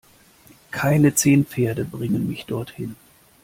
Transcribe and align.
Keine 0.71 1.13
zehn 1.13 1.45
Pferde 1.45 1.85
bringen 1.85 2.27
mich 2.27 2.47
dorthin! 2.47 2.95